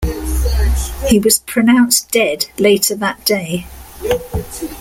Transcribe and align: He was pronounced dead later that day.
He 1.09 1.19
was 1.19 1.41
pronounced 1.45 2.09
dead 2.09 2.47
later 2.57 2.95
that 2.95 3.23
day. 3.23 3.67